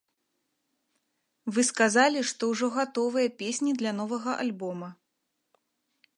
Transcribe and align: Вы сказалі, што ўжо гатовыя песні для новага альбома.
Вы 1.57 1.61
сказалі, 1.71 2.19
што 2.31 2.43
ўжо 2.53 2.67
гатовыя 2.79 3.27
песні 3.43 3.71
для 3.83 3.91
новага 4.01 4.31
альбома. 4.47 4.89